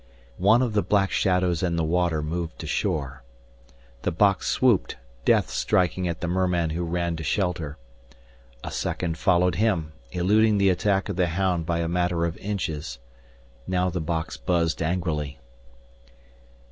[0.39, 3.21] One of the black shadows in the water moved to shore.
[4.01, 7.77] The box swooped, death striking at the merman who ran to shelter.
[8.63, 12.97] A second followed him, eluding the attack of the hound by a matter of inches.
[13.67, 15.37] Now the box buzzed angrily.